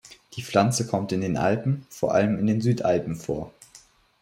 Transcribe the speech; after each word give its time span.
Die 0.33 0.41
Pflanze 0.41 0.87
kommt 0.87 1.11
in 1.11 1.21
den 1.21 1.37
Alpen, 1.37 1.85
vor 1.91 2.15
allem 2.15 2.39
in 2.39 2.47
den 2.47 2.59
Südalpen 2.59 3.15
vor. 3.15 3.53